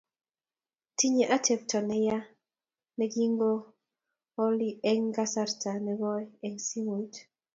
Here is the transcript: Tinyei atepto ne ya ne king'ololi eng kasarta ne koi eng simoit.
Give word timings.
Tinyei 0.97 1.31
atepto 1.35 1.77
ne 1.87 1.97
ya 2.07 2.19
ne 2.97 3.05
king'ololi 3.13 4.69
eng 4.91 5.07
kasarta 5.15 5.71
ne 5.85 5.93
koi 6.01 6.23
eng 6.45 6.57
simoit. 6.67 7.13